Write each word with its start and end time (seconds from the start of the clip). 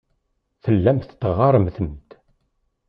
Tellamt 0.63 1.09
teɣɣaremt-d. 1.21 2.07